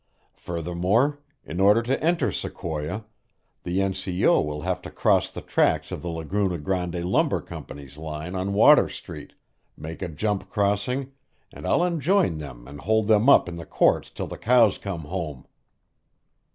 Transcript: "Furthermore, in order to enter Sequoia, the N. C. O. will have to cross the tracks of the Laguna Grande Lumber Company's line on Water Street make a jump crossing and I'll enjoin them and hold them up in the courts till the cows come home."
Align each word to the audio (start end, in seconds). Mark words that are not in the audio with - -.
"Furthermore, 0.37 1.19
in 1.45 1.59
order 1.59 1.83
to 1.83 2.03
enter 2.03 2.31
Sequoia, 2.31 3.05
the 3.61 3.83
N. 3.83 3.93
C. 3.93 4.25
O. 4.25 4.41
will 4.41 4.61
have 4.61 4.81
to 4.81 4.89
cross 4.89 5.29
the 5.29 5.41
tracks 5.43 5.91
of 5.91 6.01
the 6.01 6.09
Laguna 6.09 6.57
Grande 6.57 7.05
Lumber 7.05 7.39
Company's 7.39 7.99
line 7.99 8.33
on 8.33 8.53
Water 8.53 8.89
Street 8.89 9.33
make 9.77 10.01
a 10.01 10.07
jump 10.07 10.49
crossing 10.49 11.11
and 11.53 11.67
I'll 11.67 11.83
enjoin 11.85 12.39
them 12.39 12.67
and 12.67 12.81
hold 12.81 13.05
them 13.05 13.29
up 13.29 13.47
in 13.47 13.57
the 13.57 13.63
courts 13.67 14.09
till 14.09 14.25
the 14.25 14.39
cows 14.39 14.79
come 14.79 15.01
home." 15.01 15.45